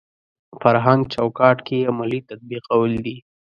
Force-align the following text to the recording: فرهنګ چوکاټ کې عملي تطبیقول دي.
فرهنګ 0.61 1.01
چوکاټ 1.13 1.57
کې 1.67 1.87
عملي 1.91 2.19
تطبیقول 2.29 2.91
دي. 3.05 3.17